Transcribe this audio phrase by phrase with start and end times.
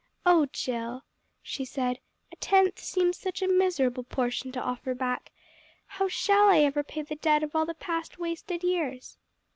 [0.25, 1.03] "Oh, Jill,"
[1.43, 1.99] she said,
[2.31, 5.31] "a tenth seems such a miserable portion to offer back.
[5.85, 9.19] How shall I ever pay the debt of all the past wasted years?"